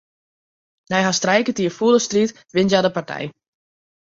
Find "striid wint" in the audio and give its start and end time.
2.07-2.71